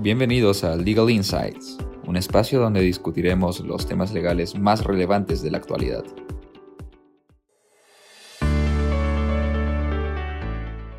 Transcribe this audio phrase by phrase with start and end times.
[0.00, 5.58] Bienvenidos a Legal Insights, un espacio donde discutiremos los temas legales más relevantes de la
[5.58, 6.04] actualidad.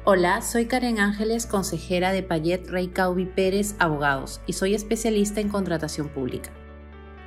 [0.03, 5.47] Hola, soy Karen Ángeles, consejera de Payet Rey Caubi Pérez Abogados y soy especialista en
[5.47, 6.51] contratación pública.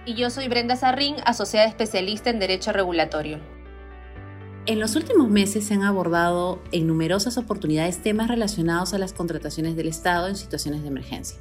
[0.05, 3.39] Y yo soy Brenda Sarrín, asociada especialista en Derecho Regulatorio.
[4.67, 9.75] En los últimos meses se han abordado en numerosas oportunidades temas relacionados a las contrataciones
[9.75, 11.39] del Estado en situaciones de emergencia.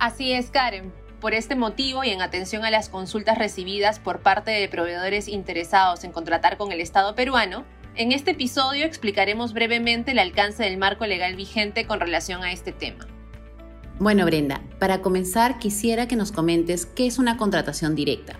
[0.00, 0.94] Así es, Karen.
[1.20, 6.04] Por este motivo y en atención a las consultas recibidas por parte de proveedores interesados
[6.04, 11.04] en contratar con el Estado peruano, en este episodio explicaremos brevemente el alcance del marco
[11.04, 13.06] legal vigente con relación a este tema.
[13.98, 18.38] Bueno, Brenda, para comenzar quisiera que nos comentes qué es una contratación directa.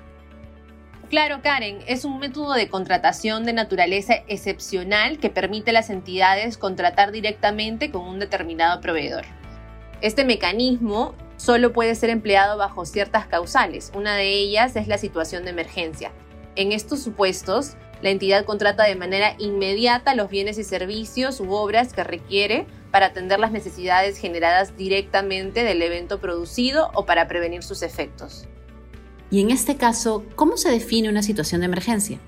[1.11, 6.57] Claro, Karen, es un método de contratación de naturaleza excepcional que permite a las entidades
[6.57, 9.27] contratar directamente con un determinado proveedor.
[10.01, 13.93] Este mecanismo solo puede ser empleado bajo ciertas causales.
[13.95, 16.13] Una de ellas es la situación de emergencia.
[16.55, 21.95] En estos supuestos, la entidad contrata de manera inmediata los bienes y servicios u obras
[21.95, 27.83] que requiere para atender las necesidades generadas directamente del evento producido o para prevenir sus
[27.83, 28.47] efectos.
[29.31, 32.19] Y en este caso, ¿cómo se define una situación de emergencia?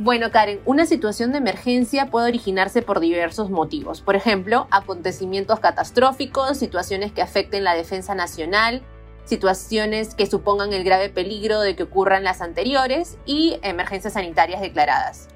[0.00, 4.00] Bueno, Karen, una situación de emergencia puede originarse por diversos motivos.
[4.00, 8.82] Por ejemplo, acontecimientos catastróficos, situaciones que afecten la defensa nacional,
[9.24, 15.26] situaciones que supongan el grave peligro de que ocurran las anteriores y emergencias sanitarias declaradas.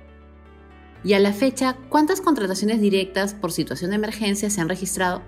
[1.03, 5.23] Y a la fecha, ¿cuántas contrataciones directas por situación de emergencia se han registrado?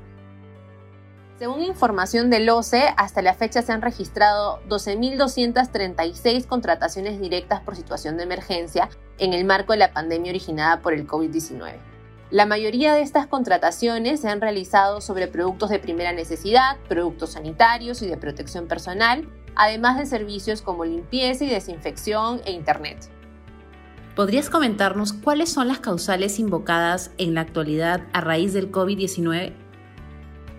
[1.39, 8.17] Según información del OCE, hasta la fecha se han registrado 12.236 contrataciones directas por situación
[8.17, 11.73] de emergencia en el marco de la pandemia originada por el COVID-19.
[12.31, 18.01] La mayoría de estas contrataciones se han realizado sobre productos de primera necesidad, productos sanitarios
[18.03, 23.11] y de protección personal, además de servicios como limpieza y desinfección e Internet.
[24.15, 29.64] ¿Podrías comentarnos cuáles son las causales invocadas en la actualidad a raíz del COVID-19?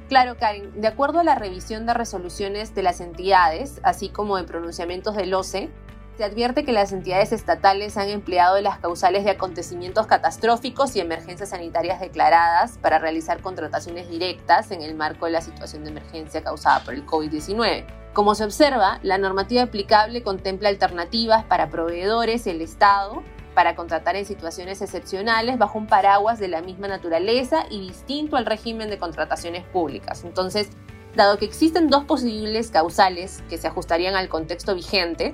[0.07, 4.43] Claro, Karen, de acuerdo a la revisión de resoluciones de las entidades, así como de
[4.43, 5.71] pronunciamientos del OCE,
[6.16, 11.49] se advierte que las entidades estatales han empleado las causales de acontecimientos catastróficos y emergencias
[11.49, 16.81] sanitarias declaradas para realizar contrataciones directas en el marco de la situación de emergencia causada
[16.85, 17.85] por el COVID-19.
[18.13, 23.23] Como se observa, la normativa aplicable contempla alternativas para proveedores el Estado
[23.55, 28.45] para contratar en situaciones excepcionales bajo un paraguas de la misma naturaleza y distinto al
[28.45, 30.23] régimen de contrataciones públicas.
[30.23, 30.69] Entonces,
[31.16, 35.33] dado que existen dos posibles causales que se ajustarían al contexto vigente,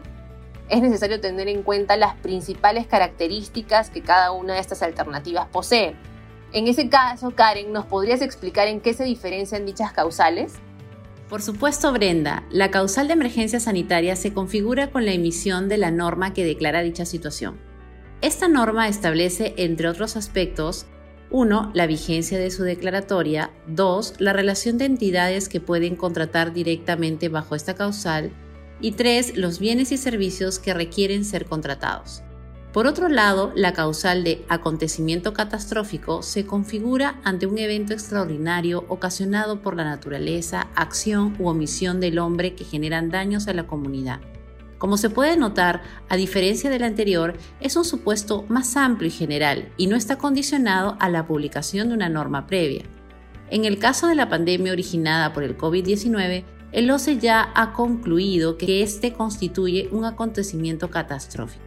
[0.69, 5.95] es necesario tener en cuenta las principales características que cada una de estas alternativas posee.
[6.53, 10.53] En ese caso, Karen, ¿nos podrías explicar en qué se diferencian dichas causales?
[11.27, 15.89] Por supuesto, Brenda, la causal de emergencia sanitaria se configura con la emisión de la
[15.89, 17.70] norma que declara dicha situación.
[18.21, 20.85] Esta norma establece, entre otros aspectos,
[21.31, 21.71] 1.
[21.73, 23.49] La vigencia de su declaratoria.
[23.65, 24.15] 2.
[24.19, 28.31] La relación de entidades que pueden contratar directamente bajo esta causal.
[28.79, 29.37] Y 3.
[29.37, 32.21] Los bienes y servicios que requieren ser contratados.
[32.73, 39.63] Por otro lado, la causal de acontecimiento catastrófico se configura ante un evento extraordinario ocasionado
[39.63, 44.21] por la naturaleza, acción u omisión del hombre que generan daños a la comunidad.
[44.81, 49.71] Como se puede notar, a diferencia del anterior, es un supuesto más amplio y general
[49.77, 52.81] y no está condicionado a la publicación de una norma previa.
[53.51, 58.57] En el caso de la pandemia originada por el COVID-19, el OCE ya ha concluido
[58.57, 61.63] que este constituye un acontecimiento catastrófico.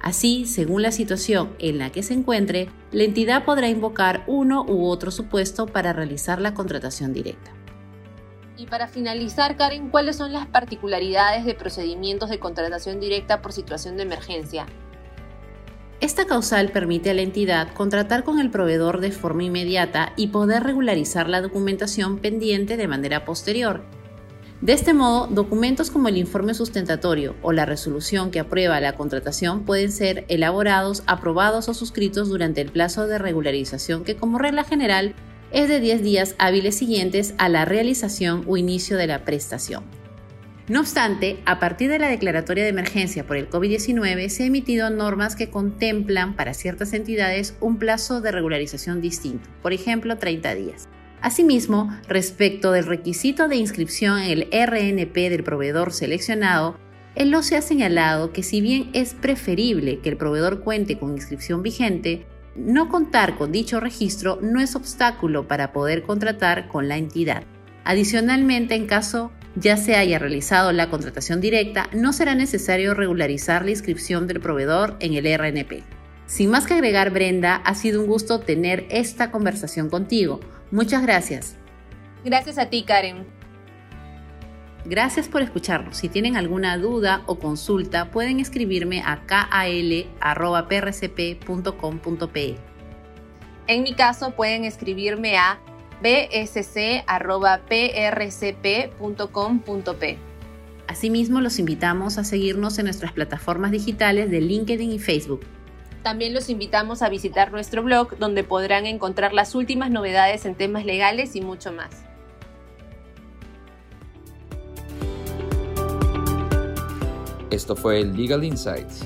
[0.00, 4.86] Así, según la situación en la que se encuentre, la entidad podrá invocar uno u
[4.86, 7.52] otro supuesto para realizar la contratación directa.
[8.56, 13.96] Y para finalizar, Karen, ¿cuáles son las particularidades de procedimientos de contratación directa por situación
[13.96, 14.66] de emergencia?
[16.00, 20.62] Esta causal permite a la entidad contratar con el proveedor de forma inmediata y poder
[20.62, 23.82] regularizar la documentación pendiente de manera posterior.
[24.60, 29.64] De este modo, documentos como el informe sustentatorio o la resolución que aprueba la contratación
[29.64, 35.14] pueden ser elaborados, aprobados o suscritos durante el plazo de regularización que como regla general
[35.54, 39.84] es de 10 días hábiles siguientes a la realización o inicio de la prestación.
[40.66, 44.90] No obstante, a partir de la declaratoria de emergencia por el COVID-19 se han emitido
[44.90, 50.88] normas que contemplan para ciertas entidades un plazo de regularización distinto, por ejemplo 30 días.
[51.20, 56.78] Asimismo, respecto del requisito de inscripción en el RNP del proveedor seleccionado,
[57.14, 61.62] el OCE ha señalado que si bien es preferible que el proveedor cuente con inscripción
[61.62, 67.44] vigente, no contar con dicho registro no es obstáculo para poder contratar con la entidad.
[67.84, 73.70] Adicionalmente, en caso ya se haya realizado la contratación directa, no será necesario regularizar la
[73.70, 75.82] inscripción del proveedor en el RNP.
[76.26, 80.40] Sin más que agregar, Brenda, ha sido un gusto tener esta conversación contigo.
[80.70, 81.56] Muchas gracias.
[82.24, 83.26] Gracias a ti, Karen.
[84.84, 85.96] Gracias por escucharnos.
[85.96, 90.04] Si tienen alguna duda o consulta, pueden escribirme a kal.prcp.com.pe.
[93.66, 95.58] En mi caso, pueden escribirme a
[96.02, 96.98] bsc.prcp.com.p.
[100.86, 105.40] Asimismo, los invitamos a seguirnos en nuestras plataformas digitales de LinkedIn y Facebook.
[106.02, 110.84] También los invitamos a visitar nuestro blog donde podrán encontrar las últimas novedades en temas
[110.84, 112.03] legales y mucho más.
[117.54, 119.04] Esto fue Legal Insights.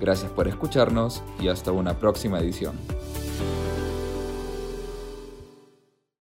[0.00, 2.74] Gracias por escucharnos y hasta una próxima edición.